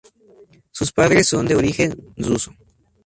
Sus 0.71 0.91
padres 0.91 1.27
son 1.27 1.45
de 1.47 1.55
origen 1.55 1.95
ruso. 2.17 2.51